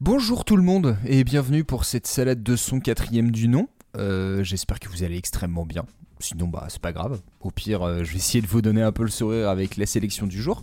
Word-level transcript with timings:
Bonjour 0.00 0.44
tout 0.44 0.56
le 0.56 0.62
monde 0.62 0.96
et 1.04 1.24
bienvenue 1.24 1.64
pour 1.64 1.84
cette 1.84 2.06
salade 2.06 2.44
de 2.44 2.54
son 2.54 2.78
quatrième 2.78 3.32
du 3.32 3.48
nom. 3.48 3.66
Euh, 3.96 4.44
J'espère 4.44 4.78
que 4.78 4.88
vous 4.88 5.02
allez 5.02 5.16
extrêmement 5.16 5.66
bien. 5.66 5.86
Sinon, 6.20 6.46
bah, 6.46 6.66
c'est 6.68 6.80
pas 6.80 6.92
grave. 6.92 7.20
Au 7.40 7.50
pire, 7.50 7.82
euh, 7.82 8.04
je 8.04 8.12
vais 8.12 8.18
essayer 8.18 8.40
de 8.40 8.46
vous 8.46 8.62
donner 8.62 8.80
un 8.80 8.92
peu 8.92 9.02
le 9.02 9.08
sourire 9.08 9.48
avec 9.48 9.76
la 9.76 9.86
sélection 9.86 10.28
du 10.28 10.40
jour, 10.40 10.60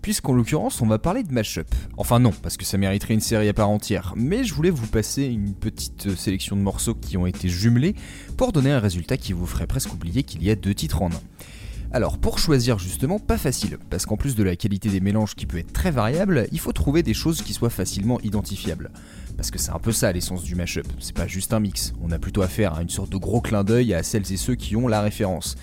puisqu'en 0.00 0.32
l'occurrence, 0.32 0.80
on 0.80 0.86
va 0.86 0.98
parler 0.98 1.22
de 1.22 1.30
mashup. 1.34 1.68
Enfin, 1.98 2.18
non, 2.18 2.32
parce 2.42 2.56
que 2.56 2.64
ça 2.64 2.78
mériterait 2.78 3.12
une 3.12 3.20
série 3.20 3.50
à 3.50 3.52
part 3.52 3.68
entière, 3.68 4.14
mais 4.16 4.42
je 4.42 4.54
voulais 4.54 4.70
vous 4.70 4.86
passer 4.86 5.24
une 5.24 5.54
petite 5.54 6.16
sélection 6.16 6.56
de 6.56 6.62
morceaux 6.62 6.94
qui 6.94 7.18
ont 7.18 7.26
été 7.26 7.50
jumelés 7.50 7.94
pour 8.38 8.52
donner 8.52 8.70
un 8.70 8.80
résultat 8.80 9.18
qui 9.18 9.34
vous 9.34 9.46
ferait 9.46 9.66
presque 9.66 9.92
oublier 9.92 10.22
qu'il 10.22 10.42
y 10.42 10.50
a 10.50 10.56
deux 10.56 10.74
titres 10.74 11.02
en 11.02 11.10
un. 11.10 11.20
Alors 11.90 12.18
pour 12.18 12.38
choisir 12.38 12.78
justement, 12.78 13.18
pas 13.18 13.38
facile, 13.38 13.78
parce 13.88 14.04
qu'en 14.04 14.18
plus 14.18 14.34
de 14.34 14.42
la 14.42 14.56
qualité 14.56 14.90
des 14.90 15.00
mélanges 15.00 15.34
qui 15.34 15.46
peut 15.46 15.56
être 15.56 15.72
très 15.72 15.90
variable, 15.90 16.46
il 16.52 16.60
faut 16.60 16.72
trouver 16.72 17.02
des 17.02 17.14
choses 17.14 17.40
qui 17.40 17.54
soient 17.54 17.70
facilement 17.70 18.20
identifiables. 18.20 18.90
Parce 19.38 19.50
que 19.50 19.58
c'est 19.58 19.70
un 19.70 19.78
peu 19.78 19.92
ça 19.92 20.12
l'essence 20.12 20.42
du 20.42 20.54
mashup, 20.54 20.86
c'est 20.98 21.16
pas 21.16 21.26
juste 21.26 21.54
un 21.54 21.60
mix, 21.60 21.94
on 22.02 22.10
a 22.10 22.18
plutôt 22.18 22.42
affaire 22.42 22.74
à 22.74 22.82
une 22.82 22.90
sorte 22.90 23.10
de 23.10 23.16
gros 23.16 23.40
clin 23.40 23.64
d'œil 23.64 23.94
à 23.94 24.02
celles 24.02 24.30
et 24.30 24.36
ceux 24.36 24.54
qui 24.54 24.76
ont 24.76 24.86
la 24.86 25.00
référence. 25.00 25.54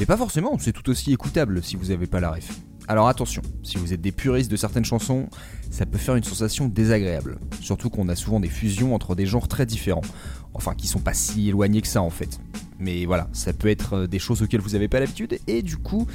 Mais 0.00 0.06
pas 0.06 0.16
forcément, 0.16 0.56
c'est 0.58 0.72
tout 0.72 0.88
aussi 0.88 1.12
écoutable 1.12 1.62
si 1.62 1.76
vous 1.76 1.90
avez 1.90 2.06
pas 2.06 2.20
la 2.20 2.30
ref. 2.30 2.48
Alors 2.90 3.08
attention, 3.08 3.42
si 3.62 3.76
vous 3.76 3.92
êtes 3.92 4.00
des 4.00 4.12
puristes 4.12 4.50
de 4.50 4.56
certaines 4.56 4.86
chansons, 4.86 5.28
ça 5.70 5.84
peut 5.84 5.98
faire 5.98 6.16
une 6.16 6.24
sensation 6.24 6.68
désagréable. 6.68 7.38
Surtout 7.60 7.90
qu'on 7.90 8.08
a 8.08 8.16
souvent 8.16 8.40
des 8.40 8.48
fusions 8.48 8.94
entre 8.94 9.14
des 9.14 9.26
genres 9.26 9.48
très 9.48 9.66
différents. 9.66 10.00
Enfin, 10.54 10.74
qui 10.74 10.86
sont 10.86 11.00
pas 11.00 11.14
si 11.14 11.48
éloignés 11.48 11.80
que 11.82 11.88
ça 11.88 12.02
en 12.02 12.10
fait. 12.10 12.40
Mais 12.78 13.06
voilà, 13.06 13.28
ça 13.32 13.52
peut 13.52 13.68
être 13.68 13.94
euh, 13.94 14.06
des 14.06 14.18
choses 14.18 14.42
auxquelles 14.42 14.60
vous 14.60 14.70
n'avez 14.70 14.88
pas 14.88 15.00
l'habitude 15.00 15.38
et 15.46 15.62
du 15.62 15.76
coup, 15.76 16.06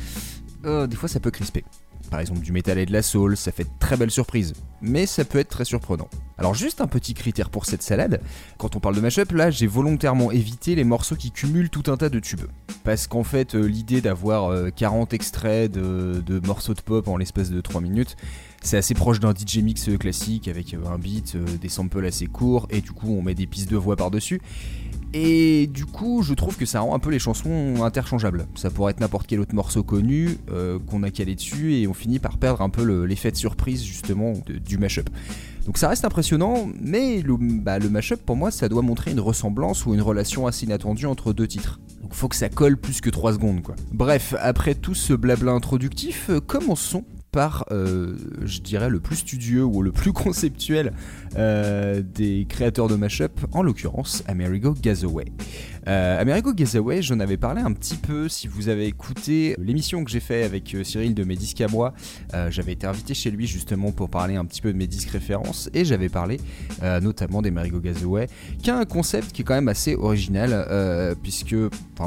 euh, 0.65 0.87
des 0.87 0.95
fois 0.95 1.09
ça 1.09 1.19
peut 1.19 1.31
crisper. 1.31 1.63
Par 2.13 2.19
exemple 2.19 2.41
du 2.41 2.51
métal 2.51 2.77
et 2.77 2.85
de 2.85 2.93
la 2.93 3.01
soul, 3.01 3.35
ça 3.35 3.51
fait 3.51 3.63
de 3.63 3.69
très 3.79 3.97
belles 3.97 4.11
surprises, 4.11 4.53
mais 4.83 5.07
ça 5.07 5.25
peut 5.25 5.39
être 5.39 5.49
très 5.49 5.65
surprenant. 5.65 6.07
Alors 6.37 6.53
juste 6.53 6.79
un 6.79 6.85
petit 6.85 7.15
critère 7.15 7.49
pour 7.49 7.65
cette 7.65 7.81
salade, 7.81 8.21
quand 8.59 8.75
on 8.75 8.79
parle 8.79 8.95
de 8.95 9.01
mashup, 9.01 9.31
là 9.31 9.49
j'ai 9.49 9.65
volontairement 9.65 10.31
évité 10.31 10.75
les 10.75 10.83
morceaux 10.83 11.15
qui 11.15 11.31
cumulent 11.31 11.71
tout 11.71 11.91
un 11.91 11.97
tas 11.97 12.09
de 12.09 12.19
tubes. 12.19 12.45
Parce 12.83 13.07
qu'en 13.07 13.23
fait 13.23 13.55
euh, 13.55 13.65
l'idée 13.65 13.99
d'avoir 13.99 14.71
40 14.75 15.11
extraits 15.15 15.71
de, 15.71 16.21
de, 16.23 16.39
morceaux 16.45 16.75
de 16.75 16.81
pop 16.81 17.07
en 17.07 17.17
l'espace 17.17 17.49
de 17.49 17.59
3 17.61 17.81
minutes, 17.81 18.15
c'est 18.61 18.77
assez 18.77 18.93
proche 18.93 19.19
d'un 19.19 19.33
DJ 19.33 19.63
mix 19.63 19.89
classique 19.99 20.47
avec 20.47 20.75
un 20.75 20.99
beat, 20.99 21.35
des 21.35 21.69
samples 21.69 22.05
assez 22.05 22.27
courts 22.27 22.67
et 22.69 22.81
du 22.81 22.91
coup 22.91 23.09
on 23.09 23.23
met 23.23 23.33
des 23.33 23.47
pistes 23.47 23.71
de 23.71 23.77
voix 23.77 23.95
par-dessus. 23.95 24.39
Et 25.13 25.67
du 25.67 25.85
coup, 25.85 26.23
je 26.23 26.33
trouve 26.33 26.57
que 26.57 26.65
ça 26.65 26.79
rend 26.79 26.95
un 26.95 26.99
peu 26.99 27.11
les 27.11 27.19
chansons 27.19 27.83
interchangeables. 27.83 28.47
Ça 28.55 28.71
pourrait 28.71 28.91
être 28.91 28.99
n'importe 28.99 29.27
quel 29.27 29.39
autre 29.39 29.53
morceau 29.53 29.83
connu 29.83 30.37
euh, 30.51 30.79
qu'on 30.87 31.03
a 31.03 31.11
calé 31.11 31.35
dessus 31.35 31.75
et 31.75 31.87
on 31.87 31.93
finit 31.93 32.17
par 32.17 32.37
perdre 32.37 32.61
un 32.61 32.69
peu 32.69 33.05
l'effet 33.05 33.31
de 33.31 33.37
surprise 33.37 33.83
justement 33.83 34.33
du 34.47 34.77
mashup. 34.79 35.09
Donc 35.65 35.77
ça 35.77 35.87
reste 35.87 36.03
impressionnant, 36.03 36.67
mais 36.81 37.21
le, 37.21 37.37
bah, 37.39 37.79
le 37.79 37.89
mashup 37.89 38.25
pour 38.25 38.35
moi 38.35 38.51
ça 38.51 38.67
doit 38.67 38.81
montrer 38.81 39.11
une 39.11 39.19
ressemblance 39.19 39.85
ou 39.85 39.93
une 39.93 40.01
relation 40.01 40.45
assez 40.47 40.65
inattendue 40.65 41.05
entre 41.05 41.31
deux 41.31 41.47
titres. 41.47 41.79
Donc 42.01 42.13
faut 42.13 42.27
que 42.27 42.35
ça 42.35 42.49
colle 42.49 42.75
plus 42.75 42.99
que 42.99 43.09
3 43.09 43.33
secondes 43.33 43.61
quoi. 43.61 43.75
Bref, 43.91 44.35
après 44.39 44.75
tout 44.75 44.95
ce 44.95 45.13
blabla 45.13 45.51
introductif, 45.51 46.29
euh, 46.29 46.41
commençons 46.41 47.05
par, 47.33 47.65
euh, 47.71 48.15
je 48.45 48.59
dirais, 48.59 48.89
le 48.89 48.99
plus 48.99 49.17
studieux 49.17 49.65
ou 49.65 49.81
le 49.81 49.91
plus 49.91 50.13
conceptuel 50.13 50.93
euh, 51.35 52.01
des 52.01 52.45
créateurs 52.47 52.87
de 52.87 52.95
mashup, 52.95 53.41
en 53.51 53.63
l'occurrence 53.63 54.23
Amerigo 54.27 54.73
Gazaway. 54.79 55.25
Euh, 55.87 56.21
Amerigo 56.21 56.53
Gazaway, 56.53 57.01
j'en 57.01 57.19
avais 57.19 57.37
parlé 57.37 57.61
un 57.61 57.73
petit 57.73 57.95
peu 57.95 58.29
si 58.29 58.47
vous 58.47 58.69
avez 58.69 58.85
écouté 58.85 59.55
l'émission 59.57 60.03
que 60.05 60.11
j'ai 60.11 60.19
fait 60.19 60.43
avec 60.43 60.77
Cyril 60.83 61.15
de 61.15 61.23
mes 61.23 61.35
disques 61.35 61.59
à 61.59 61.67
moi. 61.67 61.93
j'avais 62.49 62.73
été 62.73 62.87
invité 62.87 63.13
chez 63.13 63.31
lui 63.31 63.47
justement 63.47 63.91
pour 63.91 64.09
parler 64.09 64.35
un 64.35 64.45
petit 64.45 64.61
peu 64.61 64.71
de 64.71 64.77
mes 64.77 64.87
disques 64.87 65.09
références 65.09 65.69
et 65.73 65.83
j'avais 65.83 66.09
parlé 66.09 66.39
notamment 67.01 67.41
d'Amerigo 67.41 67.79
Gazaway, 67.79 68.27
qui 68.61 68.69
a 68.69 68.77
un 68.77 68.85
concept 68.85 69.31
qui 69.31 69.41
est 69.41 69.45
quand 69.45 69.55
même 69.55 69.67
assez 69.67 69.95
original 69.95 71.15
puisque, 71.21 71.55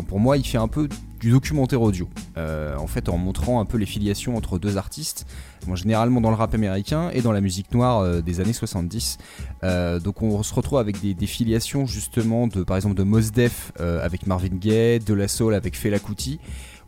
pour 0.08 0.20
moi, 0.20 0.36
il 0.36 0.46
fait 0.46 0.58
un 0.58 0.68
peu 0.68 0.88
du 1.26 1.32
documentaire 1.32 1.82
audio. 1.82 2.08
Euh, 2.36 2.76
en 2.76 2.86
fait, 2.86 3.08
en 3.08 3.18
montrant 3.18 3.60
un 3.60 3.64
peu 3.64 3.78
les 3.78 3.86
filiations 3.86 4.36
entre 4.36 4.60
deux 4.60 4.76
artistes, 4.76 5.26
généralement 5.74 6.20
dans 6.20 6.30
le 6.30 6.36
rap 6.36 6.54
américain 6.54 7.10
et 7.12 7.20
dans 7.20 7.32
la 7.32 7.40
musique 7.40 7.74
noire 7.74 7.98
euh, 7.98 8.20
des 8.20 8.38
années 8.38 8.52
70. 8.52 9.18
Euh, 9.64 9.98
donc 9.98 10.22
on 10.22 10.40
se 10.44 10.54
retrouve 10.54 10.78
avec 10.78 11.00
des, 11.00 11.26
filiations 11.26 11.84
justement 11.84 12.46
de, 12.46 12.62
par 12.62 12.76
exemple, 12.76 12.94
de 12.94 13.02
Mos 13.02 13.32
Def 13.34 13.72
avec 13.80 14.28
Marvin 14.28 14.54
Gaye, 14.54 15.00
de 15.00 15.14
La 15.14 15.26
Soul 15.26 15.54
avec 15.54 15.76
Fela 15.76 15.98
Kuti 15.98 16.38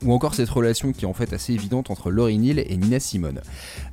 ou 0.04 0.12
encore 0.12 0.34
cette 0.36 0.48
relation 0.48 0.92
qui 0.92 1.04
est 1.04 1.08
en 1.08 1.12
fait 1.12 1.32
assez 1.32 1.52
évidente 1.52 1.90
entre 1.90 2.12
Laurie 2.12 2.38
Neal 2.38 2.60
et 2.60 2.76
Nina 2.76 3.00
Simone. 3.00 3.40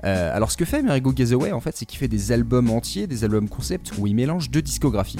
Alors 0.03 0.51
ce 0.51 0.57
que 0.57 0.65
fait 0.65 0.77
Amerigo 0.77 1.11
Gazaway 1.11 1.51
en 1.51 1.59
fait 1.59 1.75
c'est 1.75 1.87
qu'il 1.87 1.97
fait 1.97 2.07
des 2.07 2.31
albums 2.31 2.69
entiers, 2.69 3.07
des 3.07 3.23
albums 3.23 3.49
concept 3.49 3.93
où 3.97 4.05
il 4.05 4.13
mélange 4.13 4.51
deux 4.51 4.61
discographies. 4.61 5.17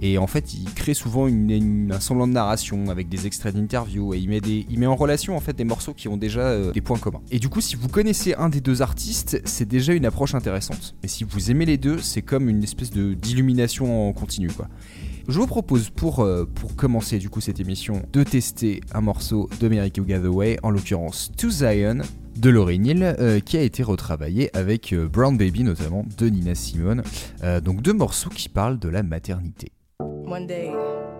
Et 0.00 0.18
en 0.18 0.26
fait 0.26 0.54
il 0.54 0.72
crée 0.72 0.94
souvent 0.94 1.26
un 1.26 2.00
semblant 2.00 2.26
de 2.26 2.32
narration 2.32 2.88
avec 2.88 3.08
des 3.08 3.26
extraits 3.26 3.54
d'interviews 3.54 4.14
et 4.14 4.18
il 4.18 4.78
met, 4.78 4.86
en 4.86 4.96
relation 4.96 5.36
en 5.36 5.40
fait 5.40 5.54
des 5.56 5.64
morceaux 5.64 5.94
qui 5.94 6.08
ont 6.08 6.16
déjà 6.16 6.40
euh, 6.40 6.72
des 6.72 6.80
points 6.80 6.98
communs. 6.98 7.20
Et 7.30 7.38
du 7.38 7.48
coup 7.48 7.60
si 7.60 7.76
vous 7.76 7.88
connaissez 7.88 8.34
un 8.34 8.48
des 8.48 8.60
deux 8.60 8.82
artistes 8.82 9.40
c'est 9.44 9.66
déjà 9.66 9.92
une 9.92 10.06
approche 10.06 10.34
intéressante. 10.34 10.94
Mais 11.02 11.08
si 11.08 11.24
vous 11.24 11.50
aimez 11.50 11.64
les 11.64 11.78
deux 11.78 11.98
c'est 11.98 12.22
comme 12.22 12.48
une 12.48 12.62
espèce 12.62 12.90
d'illumination 12.90 14.08
en 14.08 14.12
continu. 14.12 14.50
Je 15.28 15.38
vous 15.38 15.46
propose 15.46 15.90
pour, 15.90 16.20
euh, 16.20 16.46
pour 16.46 16.74
commencer 16.74 17.18
du 17.18 17.28
coup 17.28 17.40
cette 17.40 17.60
émission 17.60 18.02
de 18.12 18.22
tester 18.22 18.80
un 18.94 19.02
morceau 19.02 19.50
de 19.60 19.68
Mary 19.68 19.90
Gathaway, 19.90 20.58
en 20.62 20.70
l'occurrence 20.70 21.30
To 21.36 21.50
Zion 21.50 21.98
de 22.36 22.50
Laurie 22.50 22.78
Neal, 22.78 23.02
euh, 23.02 23.40
qui 23.40 23.58
a 23.58 23.62
été 23.62 23.82
retravaillé 23.82 24.56
avec 24.56 24.94
Brown 24.94 25.36
Baby 25.36 25.64
notamment 25.64 26.06
de 26.16 26.28
Nina 26.28 26.54
Simone. 26.54 27.02
donc 27.62 27.82
deux 27.82 27.92
morceaux 27.92 28.30
qui 28.30 28.48
parlent 28.48 28.78
de 28.78 28.88
la 28.88 29.02
maternité. 29.02 29.72
One 30.28 30.46
day. 30.46 31.17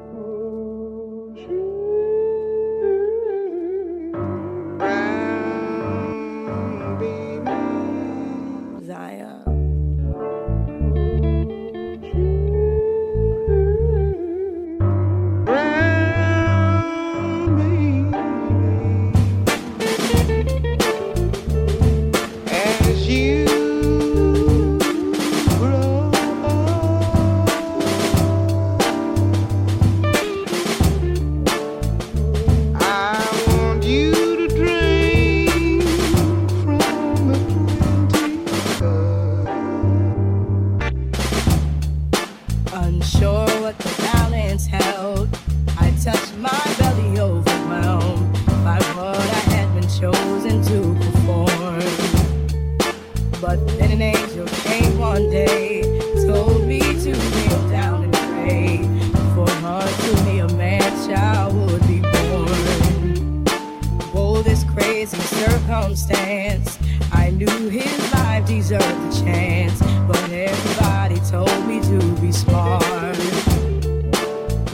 deserve 68.68 68.80
the 68.80 69.24
chance, 69.24 69.80
but 70.06 70.30
everybody 70.30 71.18
told 71.20 71.66
me 71.66 71.80
to 71.80 71.98
be 72.20 72.30
smart. 72.30 72.84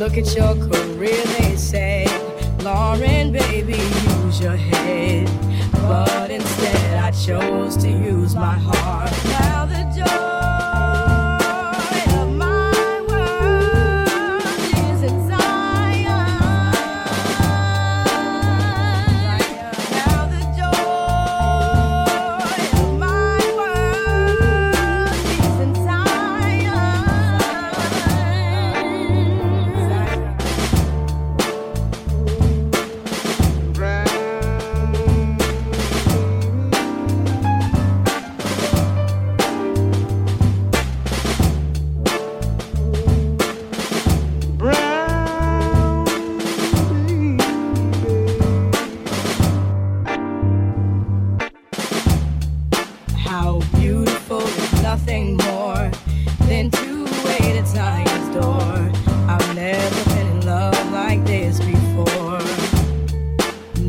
Look 0.00 0.19
at 0.19 0.35
your 0.35 0.56
career, 0.56 1.25
they 1.38 1.55
say, 1.55 2.05
Lauren, 2.64 3.31
baby, 3.31 3.79
use 4.25 4.41
your 4.41 4.56
head. 4.56 5.31
But 5.87 6.32
instead, 6.32 7.05
I 7.05 7.12
chose 7.12 7.76
to 7.85 7.88
use 7.88 8.35
my 8.35 8.58
heart. 8.58 9.04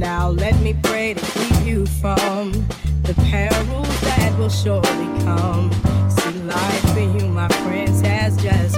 Now 0.05 0.29
let 0.29 0.55
me 0.61 0.75
pray 0.83 1.15
to 1.15 1.25
keep 1.39 1.65
you 1.65 1.87
from 1.87 2.51
the 3.01 3.15
perils 3.31 4.01
that 4.01 4.37
will 4.37 4.49
surely 4.49 5.07
come. 5.23 5.71
See, 6.11 6.43
life 6.43 6.93
for 6.93 6.99
you, 6.99 7.27
my 7.27 7.47
friends, 7.63 8.01
has 8.01 8.37
just 8.37 8.74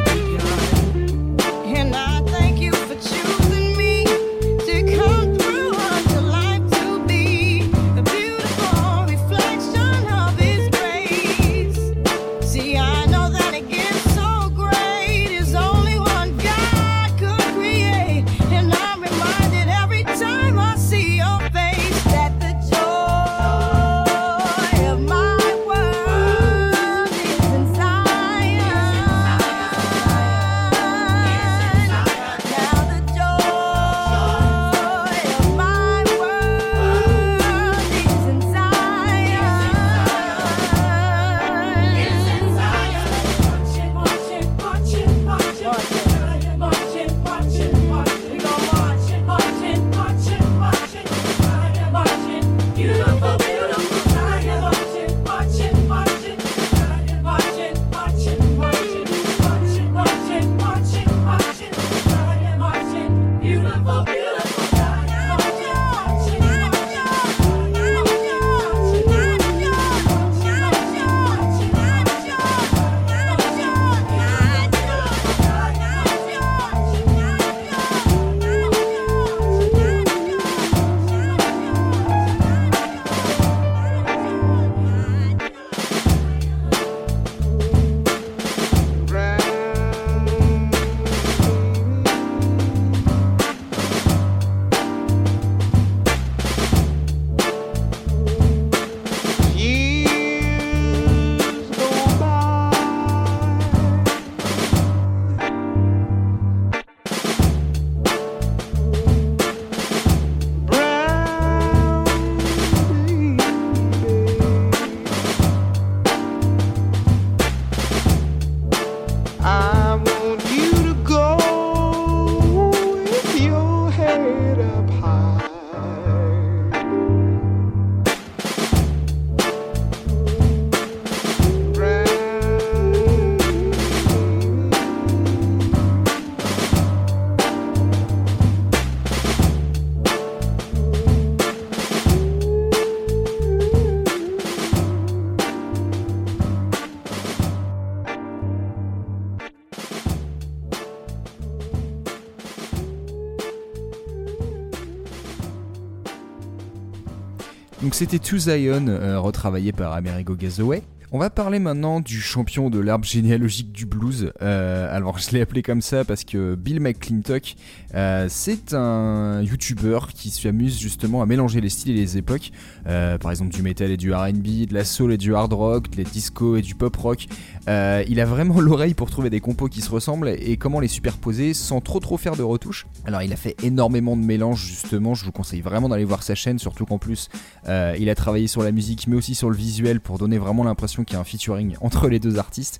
Donc 157.81 157.93
c'était 157.93 158.17
To 158.17 158.37
Zion, 158.37 158.87
euh, 158.87 159.19
retravaillé 159.19 159.71
par 159.71 159.93
Amerigo 159.93 160.35
Gazaway. 160.35 160.81
On 161.13 161.19
va 161.19 161.29
parler 161.29 161.59
maintenant 161.59 162.01
du 162.01 162.19
champion 162.19 162.69
de 162.69 162.79
l'arbre 162.79 163.05
généalogique 163.05 163.71
du 163.71 163.85
blues. 163.85 164.33
Euh, 164.41 164.93
alors 164.93 165.19
je 165.19 165.31
l'ai 165.31 165.39
appelé 165.39 165.63
comme 165.63 165.79
ça 165.81 166.03
parce 166.03 166.25
que 166.25 166.55
Bill 166.55 166.81
McClintock, 166.81 167.55
euh, 167.95 168.25
c'est 168.29 168.73
un 168.73 169.41
YouTuber 169.41 169.99
qui 170.13 170.31
s'amuse 170.31 170.77
justement 170.77 171.21
à 171.21 171.25
mélanger 171.25 171.61
les 171.61 171.69
styles 171.69 171.95
et 171.95 172.01
les 172.01 172.17
époques. 172.17 172.51
Euh, 172.87 173.17
par 173.17 173.31
exemple 173.31 173.53
du 173.53 173.61
metal 173.61 173.89
et 173.89 173.95
du 173.95 174.13
R&B, 174.13 174.67
de 174.67 174.73
la 174.73 174.83
soul 174.83 175.13
et 175.13 175.17
du 175.17 175.33
hard 175.33 175.53
rock, 175.53 175.89
de 175.91 176.03
la 176.03 176.03
disco 176.03 176.57
et 176.57 176.61
du 176.61 176.75
pop 176.75 176.93
rock. 176.97 177.27
Il 177.69 178.19
a 178.19 178.25
vraiment 178.25 178.59
l'oreille 178.59 178.93
pour 178.93 179.09
trouver 179.09 179.29
des 179.29 179.39
compos 179.39 179.69
qui 179.69 179.79
se 179.79 179.89
ressemblent 179.89 180.27
et 180.27 180.57
comment 180.57 180.81
les 180.81 180.89
superposer 180.89 181.53
sans 181.53 181.79
trop 181.79 182.01
trop 182.01 182.17
faire 182.17 182.35
de 182.35 182.43
retouches. 182.43 182.85
Alors 183.05 183.21
il 183.21 183.31
a 183.31 183.37
fait 183.37 183.55
énormément 183.63 184.17
de 184.17 184.23
mélanges 184.23 184.65
justement, 184.65 185.15
je 185.15 185.23
vous 185.23 185.31
conseille 185.31 185.61
vraiment 185.61 185.87
d'aller 185.87 186.03
voir 186.03 186.21
sa 186.21 186.35
chaîne, 186.35 186.59
surtout 186.59 186.85
qu'en 186.85 186.97
plus 186.97 187.29
il 187.65 188.09
a 188.09 188.15
travaillé 188.15 188.47
sur 188.47 188.61
la 188.61 188.73
musique 188.73 189.07
mais 189.07 189.15
aussi 189.15 189.35
sur 189.35 189.49
le 189.49 189.55
visuel 189.55 190.01
pour 190.01 190.17
donner 190.17 190.37
vraiment 190.37 190.65
l'impression 190.65 190.96
qu'il 191.03 191.13
y 191.15 191.17
a 191.17 191.19
un 191.21 191.23
featuring 191.23 191.75
entre 191.81 192.07
les 192.09 192.19
deux 192.19 192.37
artistes. 192.37 192.79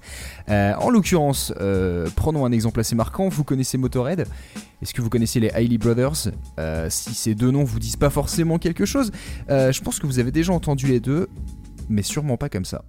Euh, 0.50 0.74
en 0.76 0.90
l'occurrence, 0.90 1.54
euh, 1.60 2.08
prenons 2.16 2.46
un 2.46 2.52
exemple 2.52 2.80
assez 2.80 2.96
marquant, 2.96 3.30
vous 3.30 3.44
connaissez 3.44 3.78
Motorhead? 3.78 4.28
Est-ce 4.82 4.94
que 4.94 5.02
vous 5.02 5.10
connaissez 5.10 5.40
les 5.40 5.52
Hailey 5.54 5.78
Brothers? 5.78 6.30
Euh, 6.60 6.88
Si 6.90 7.14
ces 7.14 7.36
deux 7.36 7.52
noms 7.52 7.64
vous 7.64 7.80
disent 7.80 7.96
pas 7.96 8.10
forcément 8.10 8.58
quelque 8.60 8.86
chose, 8.86 9.12
je 9.50 9.82
pense 9.82 10.00
que 10.00 10.08
vous 10.08 10.20
avez 10.20 10.32
déjà 10.32 10.54
entendu 10.54 10.88
les 10.88 11.00
deux, 11.00 11.28
mais 11.90 12.04
sûrement 12.04 12.38
pas 12.38 12.50
comme 12.50 12.66
ça. 12.66 12.84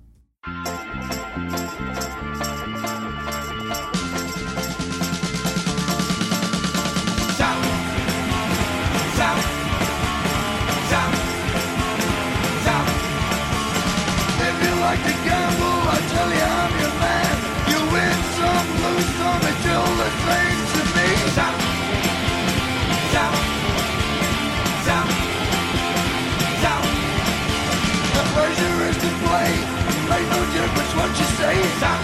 Say. 31.38 31.58
Zap. 31.80 32.00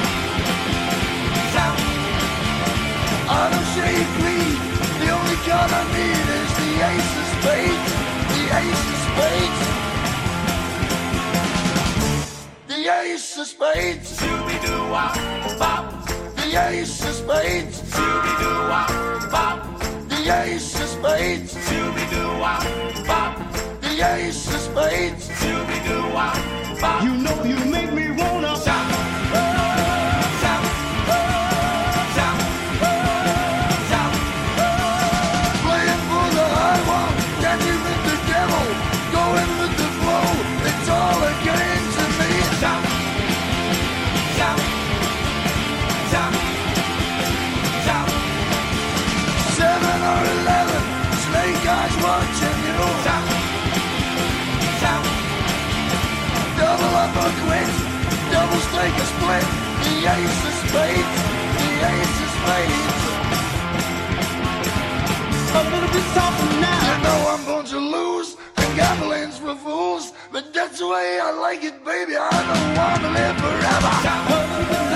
I 3.27 3.43
don't 3.51 3.69
shave 3.75 4.09
clean. 4.19 4.55
The 5.01 5.09
only 5.17 5.39
card 5.47 5.71
I 5.81 5.83
need 5.95 6.27
is 6.39 6.51
the 6.61 6.71
ace 6.91 7.13
of 7.21 7.27
spades. 7.35 7.91
The 8.35 8.43
ace 8.61 8.85
of 8.93 8.99
spades. 9.07 9.61
The 12.71 12.81
ace 13.01 13.31
of 13.43 13.47
spades. 13.55 14.09
Scooby 14.19 14.57
Doo 14.65 14.83
wop 14.95 15.15
bop. 15.59 15.85
The 16.39 16.49
ace 16.69 16.99
of 17.09 17.15
spades. 17.23 17.77
The 20.11 20.25
ace 20.43 20.75
of 20.81 20.89
spades. 20.97 21.53
The 23.83 23.97
ace 24.15 24.47
of 24.55 24.61
spades. 24.69 25.25
You 27.05 27.13
know 27.25 27.39
you 27.45 27.59
make 27.75 27.93
me 27.93 28.07
wanna 28.11 28.57
Zap. 28.57 28.84
Make 58.85 59.01
a 59.01 59.07
split. 59.17 59.47
The 59.85 59.97
ace 60.15 60.41
of 60.51 60.55
spades, 60.65 61.17
the 61.61 61.71
ace 61.93 62.19
of 62.25 62.31
spades. 62.39 63.03
A 65.61 65.63
little 65.73 65.91
bit 65.95 66.07
softer 66.15 66.49
You 66.53 66.61
now. 66.61 67.05
know 67.07 67.19
I'm 67.33 67.43
born 67.49 67.65
to 67.75 67.79
lose, 67.79 68.37
and 68.59 68.69
gambling's 68.77 69.39
for 69.39 69.57
fools. 69.57 70.13
But 70.33 70.53
that's 70.53 70.79
the 70.81 70.89
way 70.89 71.19
I 71.27 71.31
like 71.47 71.63
it, 71.65 71.77
baby. 71.85 72.15
I 72.17 72.39
don't 72.51 72.71
wanna 72.79 73.11
live 73.19 73.37
forever. 73.45 74.94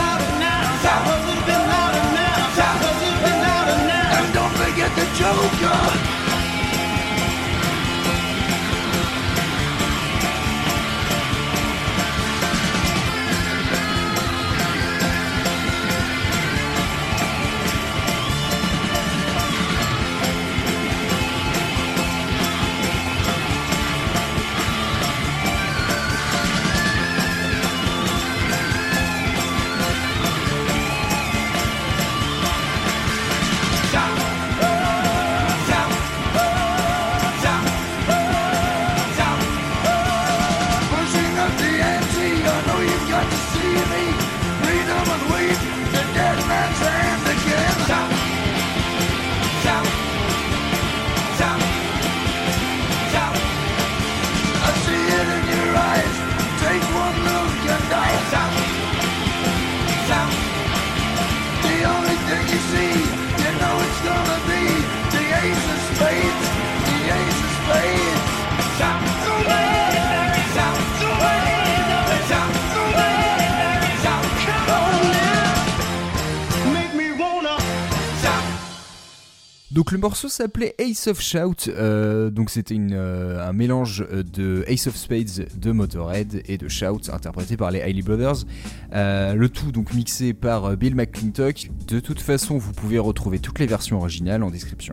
Le 79.90 79.96
morceau 79.96 80.28
s'appelait 80.28 80.74
Ace 80.78 81.06
of 81.06 81.18
Shout, 81.18 81.68
euh, 81.68 82.28
donc 82.28 82.50
c'était 82.50 82.76
euh, 82.78 83.48
un 83.48 83.54
mélange 83.54 84.04
euh, 84.12 84.22
de 84.22 84.62
Ace 84.66 84.86
of 84.86 84.94
Spades 84.94 85.48
de 85.58 85.72
Motorhead 85.72 86.42
et 86.44 86.58
de 86.58 86.68
Shout 86.68 87.08
interprété 87.10 87.56
par 87.56 87.70
les 87.70 87.78
Hailey 87.78 88.02
Brothers. 88.02 88.44
Le 88.92 89.46
tout 89.46 89.72
donc 89.72 89.94
mixé 89.94 90.34
par 90.34 90.76
Bill 90.76 90.94
McClintock. 90.94 91.70
De 91.86 92.00
toute 92.00 92.20
façon, 92.20 92.58
vous 92.58 92.72
pouvez 92.72 92.98
retrouver 92.98 93.38
toutes 93.38 93.60
les 93.60 93.66
versions 93.66 93.96
originales 93.96 94.42
en 94.42 94.50
description. 94.50 94.92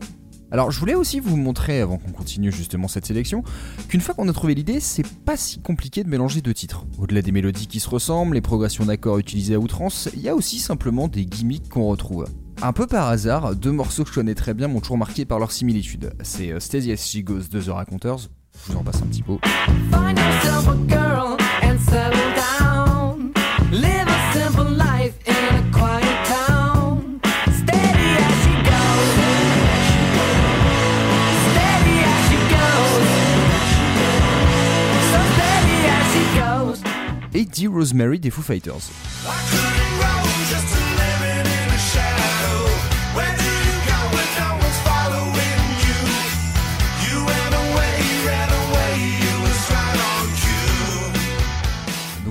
Alors 0.50 0.70
je 0.70 0.80
voulais 0.80 0.94
aussi 0.94 1.20
vous 1.20 1.36
montrer, 1.36 1.82
avant 1.82 1.98
qu'on 1.98 2.12
continue 2.12 2.50
justement 2.50 2.88
cette 2.88 3.04
sélection, 3.04 3.42
qu'une 3.88 4.00
fois 4.00 4.14
qu'on 4.14 4.28
a 4.28 4.32
trouvé 4.32 4.54
l'idée, 4.54 4.80
c'est 4.80 5.06
pas 5.06 5.36
si 5.36 5.60
compliqué 5.60 6.04
de 6.04 6.08
mélanger 6.08 6.40
deux 6.40 6.54
titres. 6.54 6.86
Au-delà 6.98 7.20
des 7.20 7.32
mélodies 7.32 7.66
qui 7.66 7.80
se 7.80 7.90
ressemblent, 7.90 8.34
les 8.34 8.40
progressions 8.40 8.86
d'accords 8.86 9.18
utilisées 9.18 9.56
à 9.56 9.58
outrance, 9.58 10.08
il 10.14 10.22
y 10.22 10.30
a 10.30 10.34
aussi 10.34 10.58
simplement 10.58 11.06
des 11.06 11.26
gimmicks 11.26 11.68
qu'on 11.68 11.86
retrouve. 11.86 12.24
Un 12.62 12.72
peu 12.72 12.86
par 12.86 13.08
hasard, 13.08 13.54
deux 13.54 13.70
morceaux 13.70 14.02
que 14.02 14.08
je 14.10 14.14
connais 14.14 14.34
très 14.34 14.54
bien 14.54 14.66
m'ont 14.66 14.80
toujours 14.80 14.96
marqué 14.98 15.24
par 15.24 15.38
leur 15.38 15.52
similitude. 15.52 16.12
C'est 16.22 16.52
euh, 16.52 16.60
Steady 16.60 16.90
as 16.92 16.96
She 16.96 17.22
Goes 17.22 17.48
de 17.50 17.60
The 17.60 17.68
Raconteurs, 17.68 18.18
je 18.18 18.72
vous 18.72 18.78
en 18.78 18.82
passe 18.82 19.02
un 19.02 19.06
petit 19.06 19.22
peu. 19.22 19.36
Find 19.90 20.18
yourself 20.18 20.68
a 20.68 20.76
girl 20.88 21.36
and 21.62 21.78
settle 21.78 22.18
down. 22.34 23.32
Live 23.70 24.08
a 24.08 24.32
simple 24.32 24.70
life 24.70 25.14
in 25.26 25.54
a 25.54 25.70
quiet 25.70 26.24
town. 26.26 27.20
Steady 27.52 28.16
as 28.16 28.34
she 28.42 28.54
goes. 28.64 29.12
Steady 31.52 31.98
as 32.02 32.20
she 32.30 32.38
goes. 32.50 33.06
So 35.12 35.18
steady 35.34 35.78
as 35.92 36.06
she 36.12 36.22
goes. 36.40 36.78
Et 37.34 37.44
Dear 37.44 37.70
Rosemary 37.70 38.18
des 38.18 38.30
Foo 38.30 38.42
Fighters. 38.42 38.90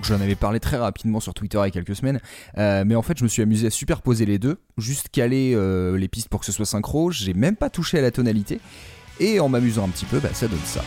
J'en 0.07 0.21
avais 0.21 0.35
parlé 0.35 0.59
très 0.59 0.77
rapidement 0.77 1.19
sur 1.19 1.33
Twitter 1.33 1.57
il 1.57 1.65
y 1.65 1.67
a 1.67 1.71
quelques 1.71 1.95
semaines, 1.95 2.19
Euh, 2.57 2.83
mais 2.85 2.95
en 2.95 3.01
fait 3.01 3.17
je 3.17 3.23
me 3.23 3.29
suis 3.29 3.41
amusé 3.41 3.67
à 3.67 3.69
superposer 3.69 4.25
les 4.25 4.37
deux, 4.37 4.57
juste 4.77 5.09
caler 5.09 5.53
euh, 5.55 5.97
les 5.97 6.07
pistes 6.07 6.29
pour 6.29 6.39
que 6.39 6.45
ce 6.45 6.51
soit 6.51 6.65
synchro, 6.65 7.11
j'ai 7.11 7.33
même 7.33 7.55
pas 7.55 7.69
touché 7.69 7.97
à 7.97 8.01
la 8.01 8.11
tonalité, 8.11 8.59
et 9.19 9.39
en 9.39 9.49
m'amusant 9.49 9.85
un 9.85 9.89
petit 9.89 10.05
peu, 10.05 10.19
bah, 10.19 10.29
ça 10.33 10.47
donne 10.47 10.59
ça. 10.65 10.83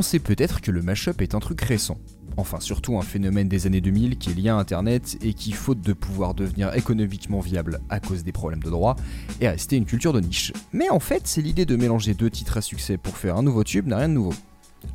Pensez 0.00 0.18
peut-être 0.18 0.62
que 0.62 0.70
le 0.70 0.80
mashup 0.80 1.20
est 1.20 1.34
un 1.34 1.40
truc 1.40 1.60
récent. 1.60 1.98
Enfin, 2.38 2.58
surtout 2.58 2.96
un 2.96 3.02
phénomène 3.02 3.50
des 3.50 3.66
années 3.66 3.82
2000 3.82 4.16
qui 4.16 4.30
est 4.30 4.32
lié 4.32 4.48
à 4.48 4.56
Internet 4.56 5.18
et 5.20 5.34
qui, 5.34 5.52
faute 5.52 5.82
de 5.82 5.92
pouvoir 5.92 6.32
devenir 6.32 6.74
économiquement 6.74 7.40
viable 7.40 7.82
à 7.90 8.00
cause 8.00 8.24
des 8.24 8.32
problèmes 8.32 8.62
de 8.62 8.70
droit, 8.70 8.96
est 9.42 9.48
resté 9.50 9.76
une 9.76 9.84
culture 9.84 10.14
de 10.14 10.20
niche. 10.20 10.54
Mais 10.72 10.88
en 10.88 11.00
fait, 11.00 11.26
c'est 11.26 11.42
l'idée 11.42 11.66
de 11.66 11.76
mélanger 11.76 12.14
deux 12.14 12.30
titres 12.30 12.56
à 12.56 12.62
succès 12.62 12.96
pour 12.96 13.18
faire 13.18 13.36
un 13.36 13.42
nouveau 13.42 13.62
tube 13.62 13.88
n'a 13.88 13.98
rien 13.98 14.08
de 14.08 14.14
nouveau. 14.14 14.32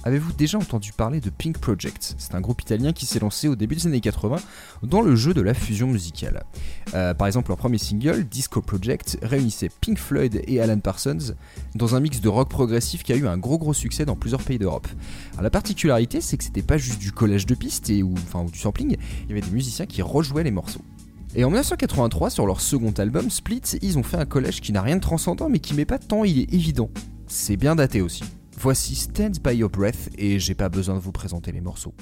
Avez-vous 0.04 0.34
déjà 0.34 0.58
entendu 0.58 0.92
parler 0.92 1.20
de 1.20 1.30
Pink 1.30 1.58
Project 1.58 2.16
C'est 2.18 2.36
un 2.36 2.42
groupe 2.42 2.62
italien 2.62 2.94
qui 2.94 3.06
s'est 3.06 3.20
lancé 3.20 3.48
au 3.48 3.56
début 3.56 3.76
des 3.76 3.88
années 3.88 4.02
80 4.02 4.38
dans 4.84 5.02
le 5.02 5.16
jeu 5.16 5.34
de 5.34 5.42
la 5.42 5.54
fusion 5.54 5.88
musicale. 5.88 6.44
Euh, 6.94 7.14
par 7.14 7.28
exemple, 7.28 7.50
leur 7.50 7.58
premier 7.58 7.78
single, 7.78 8.26
Disco 8.26 8.62
Project, 8.62 9.18
réunissait 9.22 9.70
Pink 9.82 9.98
Floyd 9.98 10.42
et 10.48 10.62
Alan 10.62 10.80
Parsons 10.80 11.36
dans 11.74 11.96
un 11.96 12.00
mix 12.00 12.22
de 12.22 12.30
rock 12.30 12.50
progressif 12.50 13.04
qui 13.04 13.14
a 13.14 13.16
eu 13.16 13.28
un 13.28 13.38
gros 13.38 13.58
gros 13.58 13.74
succès 13.74 14.06
dans 14.06 14.16
plusieurs 14.16 14.42
pays 14.42 14.60
d'Europe. 14.60 14.88
La 15.42 15.50
particularité, 15.50 16.22
c'est 16.22 16.38
que 16.38 16.44
c'était 16.44 16.62
pas 16.62 16.78
juste 16.78 17.00
du 17.00 17.12
collage 17.12 17.46
de 17.46 17.56
pistes 17.56 17.90
et, 17.90 18.04
ou 18.04 18.16
du 18.52 18.60
sampling, 18.60 18.98
il 19.24 19.30
y 19.30 19.32
avait 19.32 19.42
des 19.42 19.52
musiciens 19.52 19.86
qui 19.86 20.02
rejouaient 20.02 20.44
les 20.44 20.52
morceaux. 20.52 20.82
Et 21.36 21.44
en 21.44 21.50
1983, 21.50 22.30
sur 22.30 22.46
leur 22.46 22.62
second 22.62 22.92
album, 22.92 23.30
Split, 23.30 23.62
ils 23.82 23.98
ont 23.98 24.04
fait 24.04 24.18
un 24.18 24.26
collège 24.26 24.62
qui 24.62 24.72
n'a 24.72 24.82
rien 24.82 24.96
de 24.96 25.02
transcendant 25.02 25.50
mais 25.50 25.60
qui 25.60 25.74
met 25.74 25.86
pas 25.86 25.98
de 25.98 26.06
temps, 26.06 26.24
il 26.24 26.40
est 26.40 26.54
évident. 26.54 26.90
C'est 27.28 27.58
bien 27.58 27.76
daté 27.76 28.02
aussi. 28.02 28.24
Voici 28.58 28.96
Stand 28.96 29.40
By 29.44 29.58
Your 29.58 29.70
Breath 29.70 30.10
et 30.18 30.40
j'ai 30.40 30.56
pas 30.56 30.70
besoin 30.70 30.96
de 30.96 31.00
vous 31.00 31.12
présenter 31.12 31.52
les 31.52 31.62
morceaux. 31.62 31.94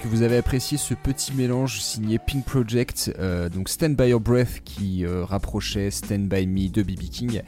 Que 0.00 0.08
vous 0.08 0.22
avez 0.22 0.38
apprécié 0.38 0.78
ce 0.78 0.94
petit 0.94 1.34
mélange 1.34 1.80
signé 1.80 2.18
Pink 2.18 2.44
Project, 2.46 3.12
euh, 3.18 3.50
donc 3.50 3.68
Stand 3.68 3.94
By 3.94 4.08
Your 4.08 4.20
Breath 4.20 4.62
qui 4.64 5.04
euh, 5.04 5.24
rapprochait 5.24 5.90
Stand 5.90 6.28
By 6.28 6.46
Me 6.46 6.70
de 6.70 6.82
BB 6.82 7.08
King 7.10 7.42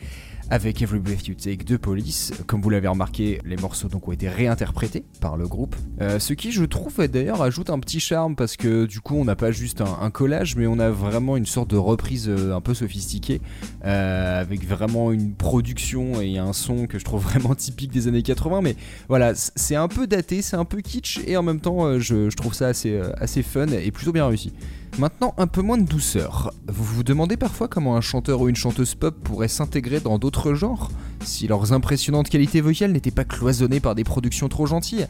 avec 0.51 0.83
Every 0.83 0.99
Breath 0.99 1.27
You 1.27 1.35
Take 1.35 1.65
de 1.65 1.77
Police. 1.77 2.33
Comme 2.47 2.61
vous 2.61 2.71
l'avez 2.71 2.89
remarqué, 2.89 3.41
les 3.45 3.57
morceaux 3.57 3.89
donc 3.89 4.09
ont 4.09 4.13
été 4.13 4.29
réinterprétés 4.29 5.05
par 5.21 5.37
le 5.37 5.47
groupe. 5.47 5.77
Euh, 6.01 6.19
ce 6.19 6.33
qui, 6.33 6.53
je 6.53 6.65
trouve, 6.65 7.07
d'ailleurs, 7.09 7.43
ajoute 7.43 7.71
un 7.71 7.79
petit 7.79 8.01
charme 8.01 8.37
parce 8.37 8.57
que 8.57 8.87
du 8.87 9.01
coup, 9.01 9.17
on 9.17 9.25
n'a 9.25 9.37
pas 9.37 9.51
juste 9.51 9.81
un, 9.81 10.11
collage, 10.11 10.57
mais 10.57 10.67
on 10.67 10.79
a 10.79 10.91
vraiment 10.91 11.37
une 11.37 11.47
sorte 11.47 11.71
de 11.71 11.77
reprise 11.77 12.29
euh, 12.29 12.55
un 12.55 12.61
peu 12.61 12.75
sophistiquée 12.75 13.41
euh, 13.85 14.41
avec 14.41 14.67
vraiment 14.67 15.13
une 15.13 15.35
production 15.35 16.21
et 16.21 16.39
un 16.39 16.53
son 16.53 16.87
que 16.87 16.99
je 16.99 17.05
trouve 17.05 17.23
vraiment 17.31 17.55
typique 17.55 17.91
des 17.91 18.09
années 18.09 18.23
80. 18.23 18.61
Mais 18.63 18.77
voilà, 19.09 19.33
c'est 19.35 19.77
un 19.77 19.89
peu 19.89 20.07
daté, 20.07 20.43
c'est 20.43 20.57
un 20.57 20.65
peu 20.65 20.81
kitsch 20.81 21.21
et 21.27 21.37
en 21.37 21.43
même 21.43 21.61
temps, 21.61 21.99
je, 21.99 22.31
je 22.31 22.37
trouve 22.37 22.55
ça 22.55 22.69
assez, 22.69 23.01
assez 23.19 23.43
fun 23.43 23.69
et 23.69 23.91
plutôt 23.91 24.13
bien 24.13 24.27
réussi. 24.27 24.53
Maintenant, 24.99 25.35
un 25.39 25.49
peu 25.49 25.61
moins 25.61 25.77
de 25.77 25.87
douceur. 25.87 26.53
Vous 26.69 26.85
vous 26.85 27.03
demandez 27.03 27.37
parfois 27.37 27.67
comment 27.67 27.97
un 27.97 28.01
chanteur 28.01 28.41
ou 28.41 28.49
une 28.49 28.55
chanteuse 28.55 28.95
pop 28.95 29.17
pourrait 29.25 29.49
s'intégrer 29.49 29.99
dans 29.99 30.19
d'autres 30.19 30.55
genres 30.55 30.91
si 31.25 31.49
leurs 31.49 31.73
impressionnantes 31.73 32.29
qualités 32.29 32.61
vocales 32.61 32.93
n'étaient 32.93 33.11
pas 33.11 33.25
cloisonnées 33.25 33.81
par 33.81 33.97
des 33.97 34.05
productions 34.05 34.49
trop 34.49 34.67
gentilles 34.67 35.07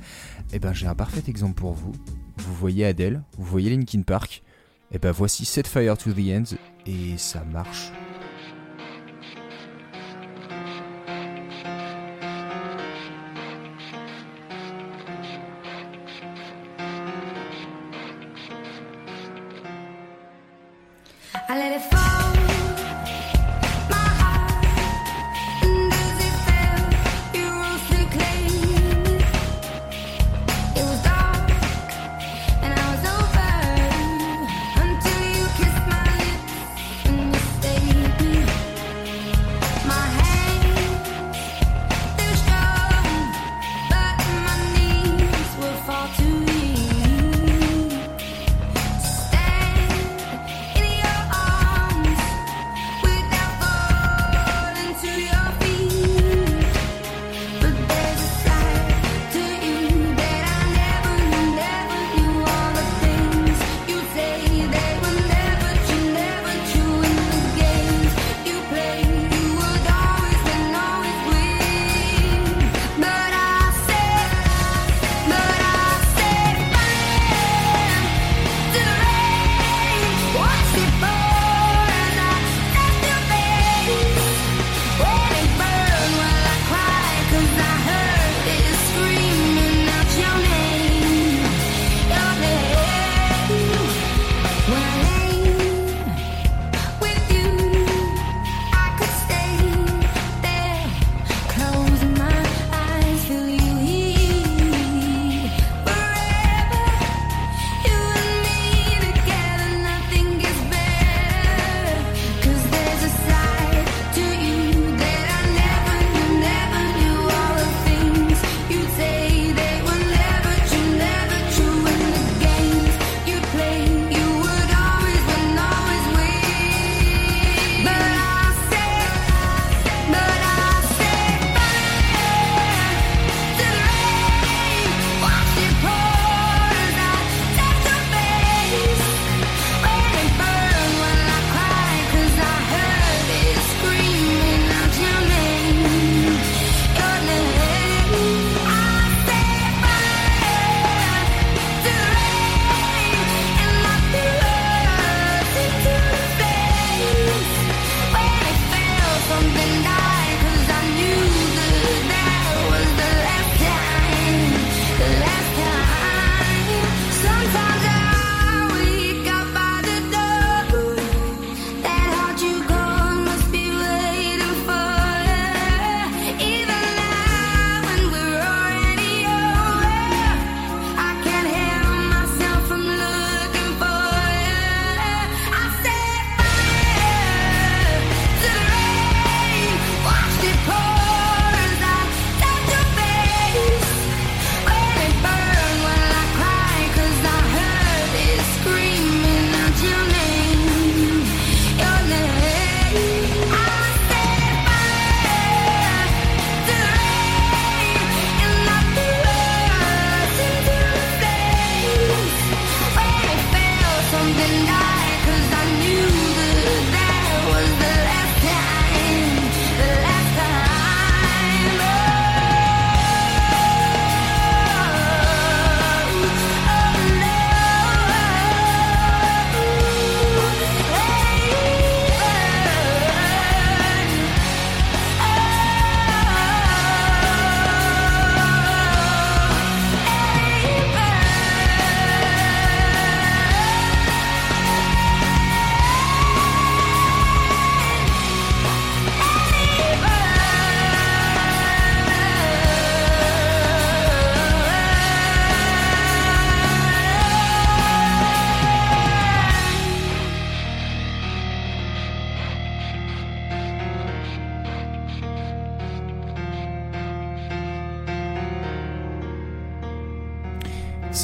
Eh 0.55 0.59
ben, 0.59 0.73
j'ai 0.73 0.87
un 0.87 0.95
parfait 0.95 1.23
exemple 1.29 1.61
pour 1.61 1.75
vous. 1.75 1.93
Vous 2.39 2.55
voyez 2.55 2.87
Adele, 2.87 3.23
vous 3.37 3.45
voyez 3.45 3.71
Linkin 3.71 4.03
Park. 4.03 4.43
Eh 4.91 4.99
ben, 4.99 5.11
voici 5.11 5.45
Set 5.45 5.67
Fire 5.67 5.99
to 5.99 6.13
the 6.13 6.31
End 6.31 6.57
et 6.87 7.19
ça 7.19 7.45
marche. 7.53 7.93
I 21.47 21.59
let 21.59 21.73
it 21.73 21.83
fall. 21.83 22.14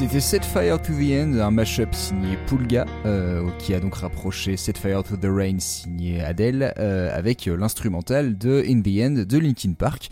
C'était 0.01 0.21
Set 0.21 0.47
Fire 0.47 0.81
to 0.81 0.95
the 0.95 1.13
End, 1.13 1.39
un 1.39 1.51
mashup 1.51 1.95
signé 1.95 2.39
Pulga, 2.47 2.87
euh, 3.05 3.51
qui 3.59 3.75
a 3.75 3.81
donc 3.81 3.97
rapproché 3.97 4.57
Set 4.57 4.79
Fire 4.79 5.03
to 5.03 5.19
the 5.19 5.27
Rain 5.27 5.59
signé 5.59 6.23
Adele, 6.23 6.73
euh, 6.79 7.15
avec 7.15 7.45
l'instrumental 7.45 8.39
de 8.39 8.65
In 8.67 8.81
the 8.81 8.99
End 8.99 9.25
de 9.29 9.39
Linkin 9.39 9.75
Park. 9.75 10.09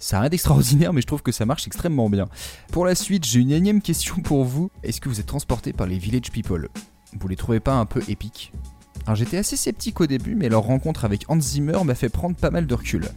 Ça 0.00 0.16
a 0.16 0.20
rien 0.22 0.30
d'extraordinaire, 0.30 0.92
mais 0.92 1.02
je 1.02 1.06
trouve 1.06 1.22
que 1.22 1.30
ça 1.30 1.46
marche 1.46 1.68
extrêmement 1.68 2.10
bien. 2.10 2.26
Pour 2.72 2.84
la 2.84 2.96
suite, 2.96 3.24
j'ai 3.26 3.38
une 3.38 3.52
énième 3.52 3.80
question 3.80 4.16
pour 4.16 4.44
vous. 4.44 4.72
Est-ce 4.82 5.00
que 5.00 5.08
vous 5.08 5.20
êtes 5.20 5.26
transporté 5.26 5.72
par 5.72 5.86
les 5.86 5.98
Village 5.98 6.32
People? 6.32 6.68
Vous 7.12 7.28
les 7.28 7.36
trouvez 7.36 7.60
pas 7.60 7.74
un 7.74 7.86
peu 7.86 8.02
épiques? 8.08 8.52
J'étais 9.14 9.36
assez 9.38 9.56
sceptique 9.56 10.00
au 10.00 10.06
début, 10.06 10.34
mais 10.34 10.48
leur 10.48 10.62
rencontre 10.62 11.04
avec 11.04 11.24
Hans 11.28 11.40
Zimmer 11.40 11.84
m'a 11.84 11.94
fait 11.94 12.08
prendre 12.08 12.36
pas 12.36 12.50
mal 12.50 12.66
de 12.66 12.74
recul. 12.74 13.08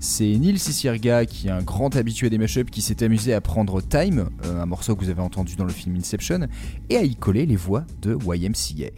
C'est 0.00 0.24
Neil 0.24 0.58
Cicierga, 0.58 1.26
qui 1.26 1.48
est 1.48 1.50
un 1.50 1.62
grand 1.62 1.94
habitué 1.96 2.30
des 2.30 2.38
mashups, 2.38 2.70
qui 2.70 2.82
s'est 2.82 3.02
amusé 3.04 3.34
à 3.34 3.40
prendre 3.40 3.80
Time, 3.80 4.28
euh, 4.44 4.62
un 4.62 4.66
morceau 4.66 4.94
que 4.96 5.04
vous 5.04 5.10
avez 5.10 5.22
entendu 5.22 5.56
dans 5.56 5.64
le 5.64 5.72
film 5.72 5.96
Inception, 5.96 6.48
et 6.90 6.96
à 6.96 7.02
y 7.02 7.16
coller 7.16 7.46
les 7.46 7.56
voix 7.56 7.84
de 8.02 8.16
YMCA. 8.16 8.90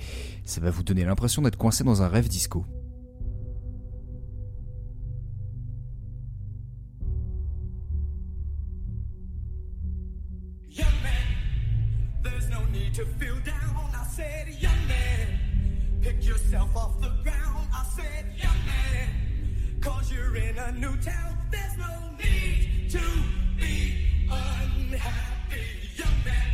Ça 0.45 0.61
va 0.61 0.71
vous 0.71 0.83
donner 0.83 1.05
l'impression 1.05 1.43
d'être 1.43 1.57
coincé 1.57 1.85
dans 1.85 2.03
un 2.03 2.09
rêve 2.09 2.29
disco. 2.29 2.65
Yourself 16.51 16.77
off 16.77 17.01
the 17.03 17.11
ground. 17.23 17.69
I 17.75 17.85
said, 17.95 18.25
young 18.39 18.57
man, 18.65 19.09
cause 19.83 20.11
you're 20.11 20.35
in 20.37 20.57
a 20.57 20.73
new 20.73 20.97
town. 20.97 21.37
There's 21.51 21.77
no 21.77 22.11
need 22.19 22.89
to 22.91 23.03
be 23.61 24.07
unhappy. 24.31 25.67
Young 25.95 26.25
man, 26.25 26.51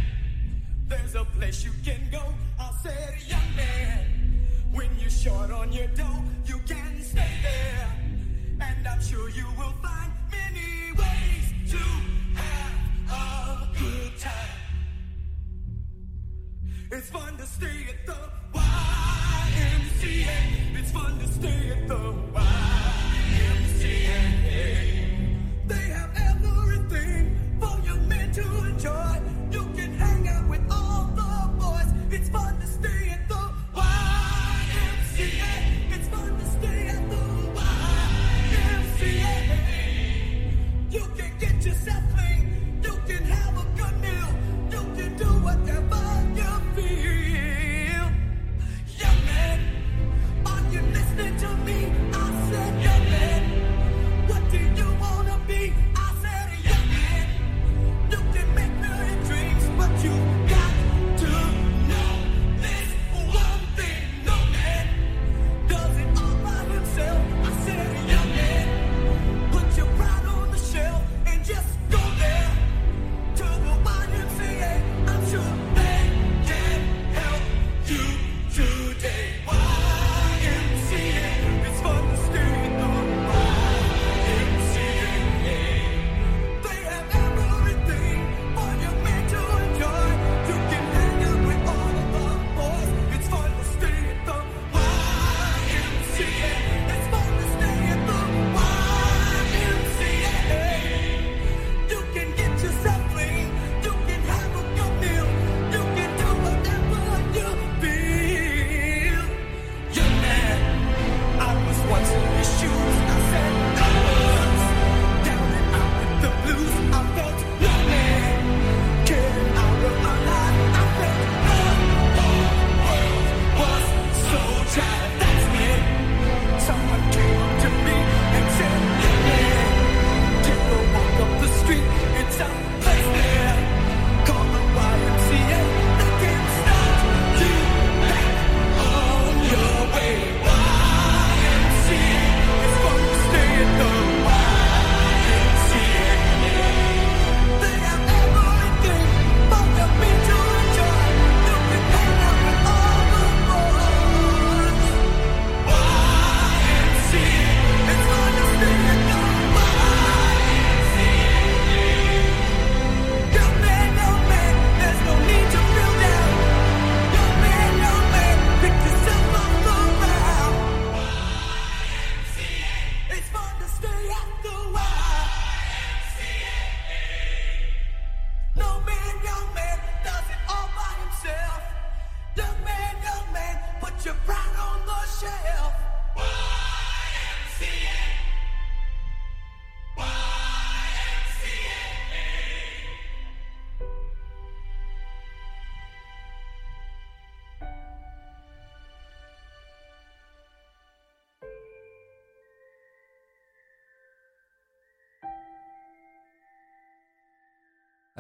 there's 0.88 1.14
a 1.14 1.24
place 1.24 1.64
you 1.64 1.70
can 1.84 2.08
go. 2.10 2.22
I 2.58 2.72
said, 2.82 3.14
young 3.28 3.56
man, 3.56 4.48
when 4.72 4.90
you're 4.98 5.10
short 5.10 5.52
on 5.52 5.72
your 5.72 5.86
dough, 5.88 6.24
you 6.44 6.58
can 6.66 7.00
stay 7.00 7.30
there. 7.42 7.88
And 8.60 8.88
I'm 8.88 9.00
sure 9.00 9.28
you 9.30 9.46
will 9.56 9.74
find 9.80 10.12
many 10.32 10.90
ways 10.98 11.70
to 11.70 11.78
have 12.34 13.12
a 13.12 13.78
good 13.78 14.18
time. 14.18 14.60
It's 16.90 17.10
fun 17.10 17.36
to 17.36 17.46
stay 17.46 17.86
at 17.90 18.06
the 18.06 18.43
YMCA. 20.94 21.93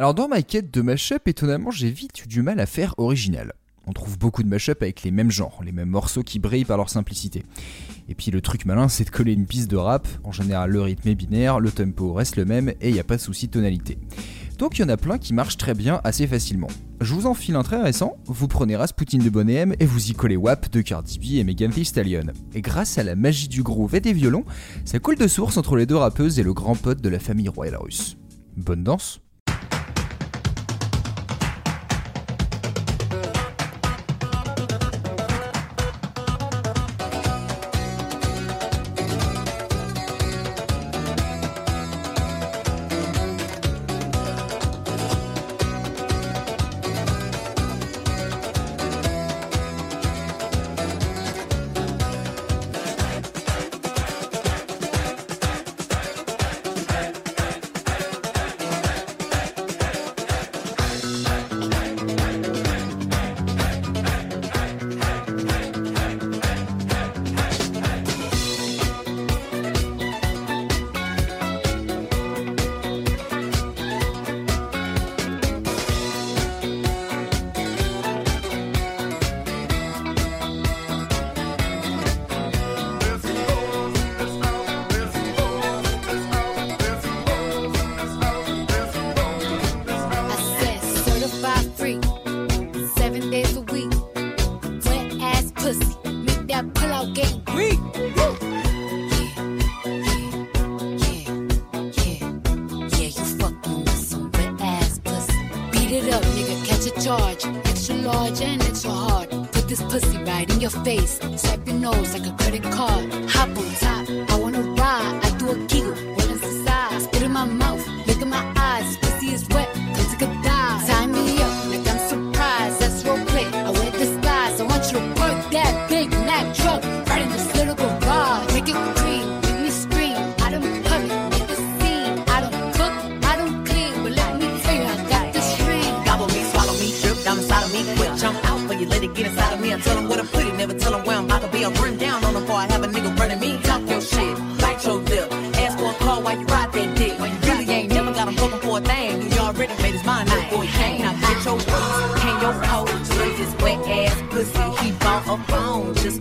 Alors 0.04 0.12
dans 0.12 0.28
ma 0.28 0.42
quête 0.42 0.70
de 0.70 0.82
mashup, 0.82 1.26
étonnamment, 1.28 1.70
j'ai 1.70 1.90
vite 1.90 2.26
eu 2.26 2.28
du 2.28 2.42
mal 2.42 2.60
à 2.60 2.66
faire 2.66 2.94
original. 2.98 3.54
On 3.86 3.94
trouve 3.94 4.18
beaucoup 4.18 4.42
de 4.42 4.48
mashup 4.48 4.82
avec 4.82 5.02
les 5.02 5.10
mêmes 5.10 5.30
genres, 5.30 5.62
les 5.64 5.72
mêmes 5.72 5.88
morceaux 5.88 6.22
qui 6.22 6.38
brillent 6.38 6.66
par 6.66 6.76
leur 6.76 6.90
simplicité. 6.90 7.46
Et 8.10 8.14
puis 8.14 8.30
le 8.30 8.42
truc 8.42 8.66
malin, 8.66 8.90
c'est 8.90 9.04
de 9.04 9.10
coller 9.10 9.32
une 9.32 9.46
piste 9.46 9.70
de 9.70 9.78
rap. 9.78 10.06
En 10.22 10.30
général, 10.30 10.72
le 10.72 10.82
rythme 10.82 11.08
est 11.08 11.14
binaire, 11.14 11.58
le 11.58 11.70
tempo 11.70 12.12
reste 12.12 12.36
le 12.36 12.44
même 12.44 12.68
et 12.82 12.90
il 12.90 12.92
n'y 12.92 13.00
a 13.00 13.04
pas 13.04 13.16
de 13.16 13.22
souci 13.22 13.46
de 13.46 13.52
tonalité. 13.52 13.96
Donc 14.58 14.76
il 14.76 14.82
y 14.82 14.84
en 14.84 14.90
a 14.90 14.98
plein 14.98 15.16
qui 15.16 15.32
marchent 15.32 15.56
très 15.56 15.72
bien 15.72 16.02
assez 16.04 16.26
facilement. 16.26 16.68
Je 17.00 17.14
vous 17.14 17.24
en 17.24 17.32
file 17.32 17.56
un 17.56 17.62
très 17.62 17.80
récent, 17.80 18.18
vous 18.26 18.46
prenez 18.46 18.76
Rasputin 18.76 19.16
de 19.16 19.30
Bonnet 19.30 19.68
et 19.80 19.86
vous 19.86 20.10
y 20.10 20.12
collez 20.12 20.36
WAP 20.36 20.70
de 20.70 20.82
Cardi 20.82 21.18
B 21.18 21.36
et 21.36 21.44
Megan 21.44 21.70
Thee 21.70 21.86
Stallion. 21.86 22.26
Et 22.52 22.60
grâce 22.60 22.98
à 22.98 23.04
la 23.04 23.16
magie 23.16 23.48
du 23.48 23.62
groove 23.62 23.94
et 23.94 24.00
des 24.00 24.12
violons, 24.12 24.44
ça 24.84 24.98
coule 24.98 25.16
de 25.16 25.28
source 25.28 25.56
entre 25.56 25.76
les 25.76 25.86
deux 25.86 25.96
rappeuses 25.96 26.38
et 26.38 26.42
le 26.42 26.52
grand 26.52 26.74
pote 26.74 27.00
de 27.00 27.08
la 27.08 27.18
famille 27.18 27.48
royale 27.48 27.78
russe. 27.78 28.18
Bonne 28.58 28.84
danse 28.84 29.23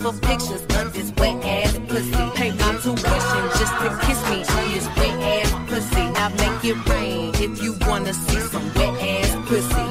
for 0.04 0.12
pictures 0.20 0.62
of 0.80 0.94
this 0.94 1.14
wet 1.18 1.46
ass 1.46 1.80
pussy. 1.88 2.24
Pay 2.36 2.52
my 2.52 2.74
tuition 2.84 3.44
just 3.60 3.74
to 3.82 3.88
kiss 4.04 4.20
me 4.30 4.38
on 4.56 4.66
this 4.74 4.88
wet 4.98 5.18
ass 5.34 5.50
pussy. 5.70 6.04
Now 6.12 6.30
make 6.42 6.66
it 6.72 6.78
rain 6.90 7.32
if 7.36 7.64
you 7.64 7.78
wanna 7.88 8.14
see 8.14 8.42
some 8.52 8.68
wet 8.74 8.94
ass 9.02 9.32
pussy. 9.48 9.88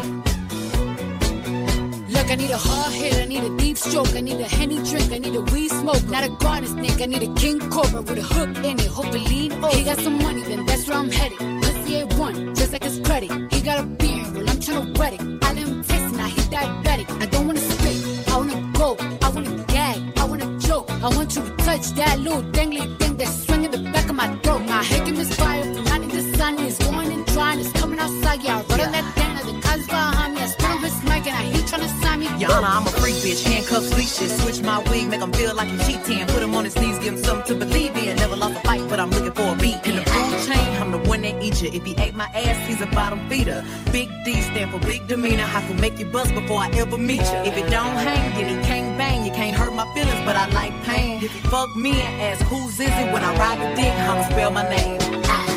Look, 2.13 2.31
I 2.31 2.35
need 2.35 2.51
a 2.51 2.59
hard 2.59 2.93
hit, 2.93 3.15
I 3.23 3.25
need 3.25 3.45
a 3.45 3.57
deep 3.57 3.79
stroke, 3.79 4.15
I 4.15 4.21
need 4.21 4.41
a 4.41 4.49
henny 4.59 4.83
drink, 4.83 5.11
I 5.13 5.19
need 5.19 5.35
a 5.35 5.41
weed 5.41 5.71
smoke, 5.71 6.05
not 6.09 6.25
a 6.25 6.29
garden 6.45 6.69
snake, 6.69 7.01
I 7.01 7.07
need 7.07 7.23
a 7.23 7.33
king 7.35 7.59
cobra 7.71 8.03
with 8.03 8.19
a 8.19 8.23
hook 8.35 8.51
in 8.59 8.79
it, 8.79 8.87
hope 8.87 9.15
it 9.15 9.25
lean 9.31 9.53
over. 9.65 9.75
He 9.75 9.83
got 9.83 9.99
some 9.99 10.19
money, 10.19 10.43
then 10.43 10.67
that's 10.67 10.87
where 10.89 10.99
I'm 10.99 11.11
headed. 11.11 11.39
Pussy 11.63 11.95
ain't 11.97 12.13
one, 12.19 12.55
just 12.55 12.73
like 12.73 12.85
his 12.85 13.01
credit. 13.01 13.31
He 13.51 13.63
got 13.63 13.79
a 13.81 13.85
beard, 13.85 14.35
well 14.35 14.51
I'm 14.51 14.59
tryna 14.59 14.99
wet 14.99 15.15
it. 15.15 15.32
Leashes. 34.23 34.43
Switch 34.43 34.63
my 34.63 34.79
wig, 34.91 35.09
make 35.09 35.21
him 35.21 35.33
feel 35.33 35.55
like 35.55 35.69
he's 35.69 35.87
cheating. 35.87 36.27
Put 36.27 36.43
him 36.43 36.55
on 36.55 36.65
his 36.65 36.77
knees, 36.77 36.99
give 36.99 37.15
him 37.15 37.23
something 37.23 37.59
to 37.59 37.65
believe 37.65 37.97
in. 37.97 38.17
Never 38.17 38.37
lost 38.37 38.57
a 38.57 38.61
fight, 38.61 38.89
but 38.89 39.01
I'm 39.01 39.11
looking 39.11 39.33
for 39.33 39.55
a 39.55 39.57
beat. 39.57 39.79
In 39.87 39.97
the 39.97 40.03
food 40.03 40.47
chain, 40.47 40.83
I'm 40.83 40.91
the 40.93 40.99
one 40.99 41.23
that 41.23 41.43
eat 41.43 41.63
you. 41.63 41.71
If 41.73 41.85
he 41.85 41.95
ate 41.99 42.15
my 42.15 42.27
ass, 42.35 42.69
he's 42.69 42.81
a 42.81 42.87
bottom 42.87 43.29
feeder. 43.29 43.65
Big 43.93 44.09
D 44.25 44.41
stand 44.41 44.71
for 44.71 44.79
big 44.81 45.07
demeanor. 45.09 45.45
I 45.45 45.61
can 45.67 45.81
make 45.81 45.99
you 45.99 46.07
bust 46.07 46.35
before 46.35 46.59
I 46.59 46.71
ever 46.71 46.99
meet 46.99 47.21
you. 47.21 47.39
If 47.49 47.57
it 47.57 47.71
don't 47.71 47.97
hang, 47.97 48.35
then 48.35 48.59
he 48.59 48.67
can't 48.67 48.99
bang. 48.99 49.25
You 49.25 49.33
can't 49.33 49.57
hurt 49.57 49.75
my 49.75 49.87
feelings, 49.95 50.21
but 50.25 50.37
I 50.37 50.49
like 50.51 50.73
pain. 50.85 51.23
If 51.23 51.35
you 51.35 51.51
fuck 51.51 51.75
me 51.77 52.01
and 52.01 52.23
ask 52.23 52.43
who's 52.47 52.81
is 52.81 52.89
it 52.89 53.13
when 53.13 53.23
I 53.23 53.35
ride 53.37 53.59
the 53.61 53.75
dick, 53.77 53.93
I'ma 53.93 54.25
spell 54.31 54.51
my 54.51 54.69
name. 54.69 55.01
I'm 55.25 55.52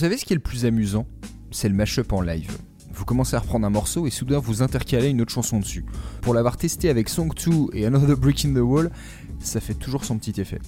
savez 0.00 0.16
ce 0.16 0.24
qui 0.24 0.32
est 0.32 0.36
le 0.36 0.40
plus 0.40 0.64
amusant? 0.64 1.06
C'est 1.50 1.68
le 1.68 1.74
mashup 1.74 2.10
en 2.14 2.22
live. 2.22 2.56
Vous 2.94 3.04
commencez 3.04 3.36
à 3.36 3.40
reprendre 3.40 3.66
un 3.66 3.70
morceau 3.70 4.06
et 4.06 4.10
soudain 4.10 4.38
vous 4.38 4.62
intercalez 4.62 5.08
une 5.08 5.20
autre 5.20 5.30
chanson 5.30 5.60
dessus. 5.60 5.84
Pour 6.22 6.32
l'avoir 6.32 6.56
testé 6.56 6.88
avec 6.88 7.10
Song 7.10 7.30
2 7.34 7.76
et 7.76 7.84
Another 7.84 8.16
Brick 8.16 8.46
in 8.46 8.54
the 8.54 8.60
Wall, 8.60 8.90
ça 9.40 9.60
fait 9.60 9.74
toujours 9.74 10.06
son 10.06 10.16
petit 10.16 10.40
effet. 10.40 10.58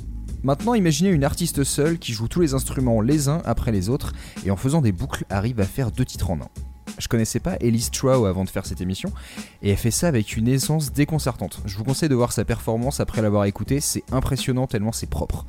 Maintenant, 0.43 0.75
imaginez 0.75 1.09
une 1.09 1.25
artiste 1.25 1.65
seule 1.65 1.99
qui 1.99 2.13
joue 2.13 2.29
tous 2.29 2.43
les 2.43 2.53
instruments 2.53 3.01
les 3.01 3.31
uns 3.31 3.41
après 3.47 3.73
les 3.73 3.89
autres 3.89 4.13
et 4.45 4.51
en 4.51 4.57
faisant 4.57 4.83
des 4.83 4.93
boucles 4.93 5.25
arrive 5.31 5.61
à 5.61 5.65
faire 5.65 5.93
deux 5.93 6.05
titres 6.05 6.31
en 6.31 6.39
un. 6.39 6.72
Je 6.99 7.09
connaissais 7.09 7.41
pas 7.41 7.57
Elise 7.61 7.91
Trow 7.91 8.27
avant 8.27 8.45
de 8.45 8.51
faire 8.51 8.67
cette 8.67 8.81
émission 8.81 9.13
et 9.63 9.71
elle 9.71 9.77
fait 9.77 9.91
ça 9.91 10.09
avec 10.09 10.37
une 10.37 10.49
aisance 10.49 10.93
déconcertante. 10.93 11.61
Je 11.65 11.77
vous 11.77 11.85
conseille 11.85 12.09
de 12.09 12.15
voir 12.15 12.33
sa 12.33 12.45
performance 12.45 13.01
après 13.01 13.23
l'avoir 13.23 13.45
écoutée, 13.45 13.81
c'est 13.81 14.05
impressionnant 14.13 14.67
tellement 14.67 14.93
c'est 14.93 15.09
propre. 15.09 15.45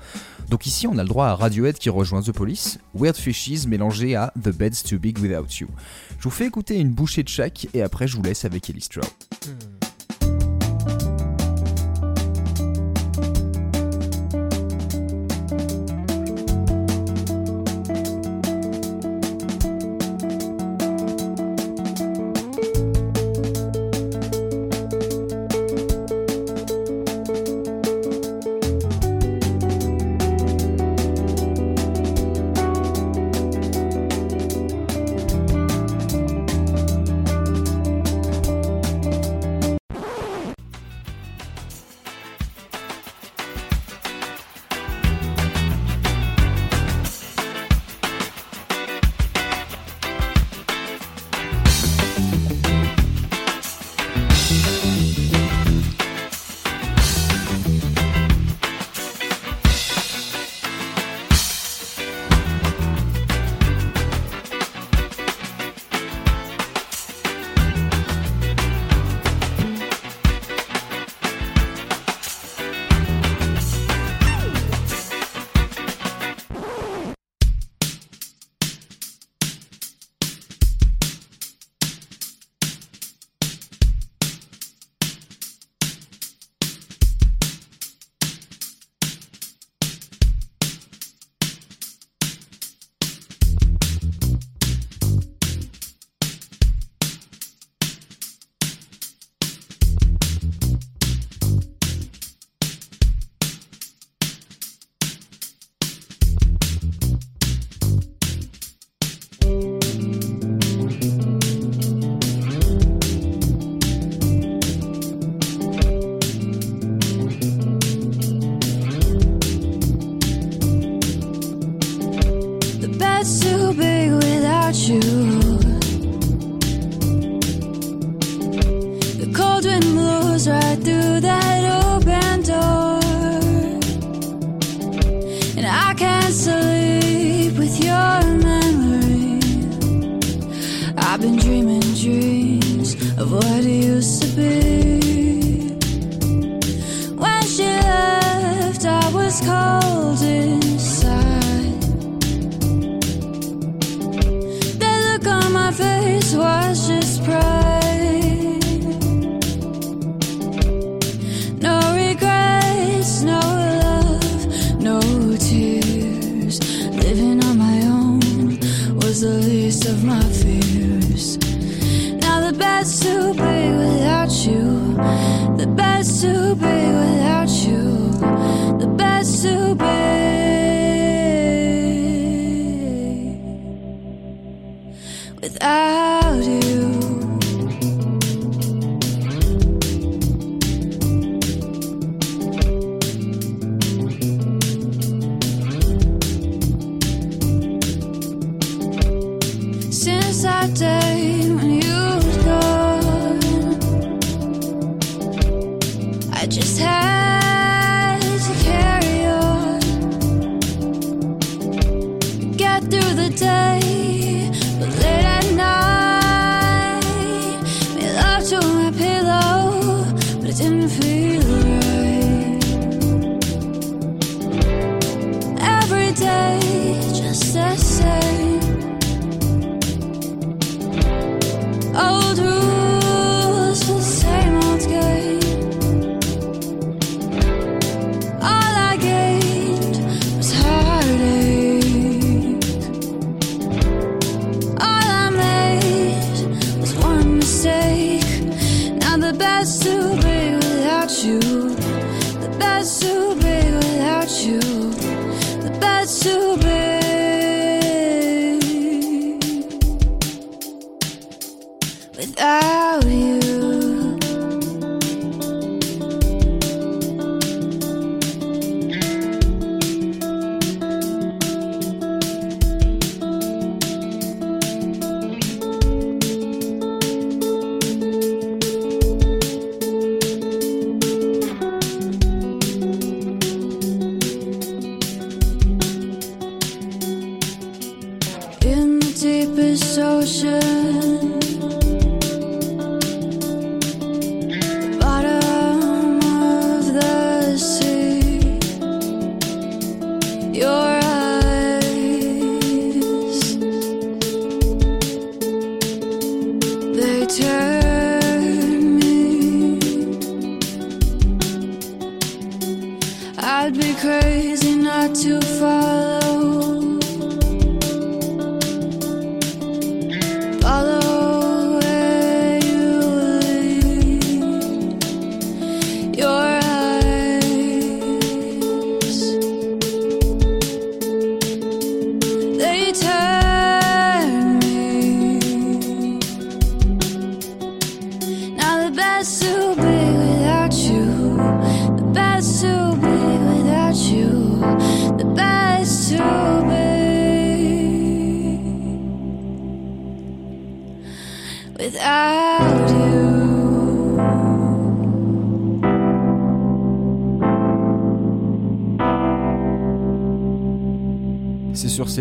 Donc 0.49 0.65
ici 0.65 0.87
on 0.87 0.97
a 0.97 1.03
le 1.03 1.09
droit 1.09 1.27
à 1.27 1.35
Radiohead 1.35 1.77
qui 1.77 1.89
rejoint 1.89 2.21
The 2.21 2.31
Police, 2.31 2.79
Weird 2.95 3.17
Fishes 3.17 3.67
mélangé 3.67 4.15
à 4.15 4.31
The 4.41 4.49
Bed's 4.49 4.83
Too 4.83 4.99
Big 4.99 5.19
Without 5.19 5.47
You. 5.59 5.67
Je 6.19 6.23
vous 6.23 6.31
fais 6.31 6.45
écouter 6.45 6.79
une 6.79 6.91
bouchée 6.91 7.23
de 7.23 7.29
chaque 7.29 7.67
et 7.73 7.81
après 7.81 8.07
je 8.07 8.15
vous 8.15 8.23
laisse 8.23 8.45
avec 8.45 8.69
Elise 8.69 8.89
Trow. 8.89 9.01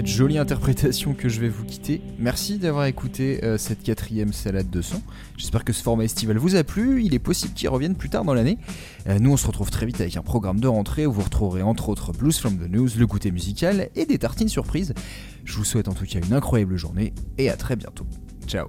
Jolie 0.05 0.39
interprétation 0.39 1.15
que 1.15 1.29
je 1.29 1.41
vais 1.41 1.49
vous 1.49 1.65
quitter. 1.65 2.01
Merci 2.19 2.59
d'avoir 2.59 2.87
écouté 2.87 3.43
euh, 3.45 3.59
cette 3.59 3.83
quatrième 3.83 4.33
salade 4.33 4.71
de 4.71 4.83
son. 4.83 5.01
J'espère 5.37 5.65
que 5.65 5.73
ce 5.73 5.83
format 5.83 6.05
estival 6.05 6.39
vous 6.39 6.57
a 6.57 6.65
plu. 6.65 7.05
Il 7.05 7.15
est 7.15 7.19
possible 7.19 7.55
qu'il 7.55 7.69
revienne 7.69 7.95
plus 7.95 8.09
tard 8.09 8.25
dans 8.25 8.35
l'année. 8.35 8.59
Euh, 9.09 9.19
nous, 9.19 9.33
on 9.33 9.37
se 9.37 9.47
retrouve 9.47 9.71
très 9.71 9.87
vite 9.87 10.01
avec 10.01 10.17
un 10.17 10.23
programme 10.23 10.61
de 10.61 10.69
rentrée 10.69 11.07
où 11.07 11.13
vous 11.13 11.23
retrouverez 11.23 11.63
entre 11.63 11.89
autres 11.89 12.13
Blues 12.13 12.37
from 12.39 12.59
the 12.59 12.71
News, 12.71 12.89
le 12.99 13.07
goûter 13.07 13.31
musical 13.31 13.89
et 13.95 14.07
des 14.07 14.19
tartines 14.19 14.49
surprises. 14.49 14.95
Je 15.45 15.57
vous 15.57 15.65
souhaite 15.65 15.89
en 15.89 15.95
tout 15.95 16.05
cas 16.05 16.19
une 16.19 16.33
incroyable 16.33 16.77
journée 16.77 17.13
et 17.39 17.49
à 17.49 17.57
très 17.57 17.77
bientôt. 17.77 18.07
Ciao 18.47 18.69